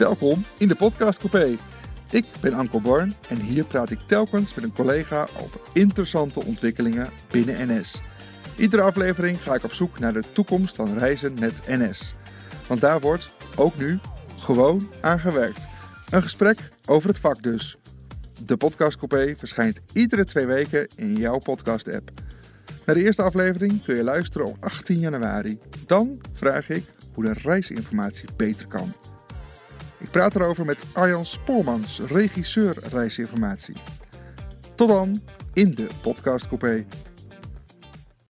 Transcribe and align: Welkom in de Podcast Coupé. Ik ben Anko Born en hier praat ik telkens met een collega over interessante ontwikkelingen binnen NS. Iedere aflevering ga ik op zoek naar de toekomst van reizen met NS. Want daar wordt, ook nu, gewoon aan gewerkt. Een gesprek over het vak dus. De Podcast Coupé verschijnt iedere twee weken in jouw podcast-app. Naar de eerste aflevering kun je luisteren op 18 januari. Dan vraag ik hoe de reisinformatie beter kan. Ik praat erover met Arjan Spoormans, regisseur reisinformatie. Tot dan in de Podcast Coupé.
Welkom 0.00 0.44
in 0.58 0.68
de 0.68 0.74
Podcast 0.74 1.18
Coupé. 1.18 1.56
Ik 2.10 2.24
ben 2.40 2.54
Anko 2.54 2.80
Born 2.80 3.14
en 3.28 3.40
hier 3.40 3.64
praat 3.64 3.90
ik 3.90 3.98
telkens 4.06 4.54
met 4.54 4.64
een 4.64 4.72
collega 4.72 5.28
over 5.42 5.60
interessante 5.72 6.44
ontwikkelingen 6.44 7.10
binnen 7.30 7.66
NS. 7.68 8.00
Iedere 8.56 8.82
aflevering 8.82 9.42
ga 9.42 9.54
ik 9.54 9.64
op 9.64 9.72
zoek 9.72 9.98
naar 9.98 10.12
de 10.12 10.22
toekomst 10.32 10.76
van 10.76 10.98
reizen 10.98 11.34
met 11.38 11.52
NS. 11.66 12.14
Want 12.66 12.80
daar 12.80 13.00
wordt, 13.00 13.36
ook 13.56 13.76
nu, 13.76 13.98
gewoon 14.38 14.90
aan 15.00 15.20
gewerkt. 15.20 15.68
Een 16.10 16.22
gesprek 16.22 16.58
over 16.86 17.08
het 17.08 17.18
vak 17.18 17.42
dus. 17.42 17.76
De 18.44 18.56
Podcast 18.56 18.96
Coupé 18.96 19.34
verschijnt 19.36 19.80
iedere 19.92 20.24
twee 20.24 20.46
weken 20.46 20.88
in 20.96 21.14
jouw 21.14 21.38
podcast-app. 21.38 22.10
Naar 22.86 22.94
de 22.94 23.04
eerste 23.04 23.22
aflevering 23.22 23.84
kun 23.84 23.96
je 23.96 24.04
luisteren 24.04 24.46
op 24.46 24.56
18 24.60 24.98
januari. 24.98 25.58
Dan 25.86 26.20
vraag 26.32 26.68
ik 26.68 26.84
hoe 27.14 27.24
de 27.24 27.32
reisinformatie 27.32 28.28
beter 28.36 28.66
kan. 28.66 28.92
Ik 30.00 30.10
praat 30.10 30.34
erover 30.34 30.64
met 30.64 30.84
Arjan 30.92 31.26
Spoormans, 31.26 32.00
regisseur 32.00 32.76
reisinformatie. 32.90 33.76
Tot 34.74 34.88
dan 34.88 35.22
in 35.52 35.74
de 35.74 35.86
Podcast 36.02 36.48
Coupé. 36.48 36.86